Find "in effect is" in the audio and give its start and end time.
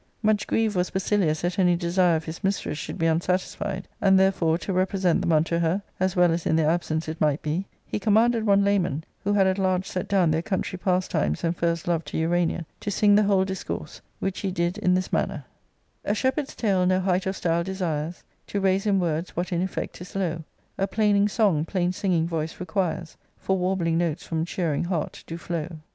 19.51-20.15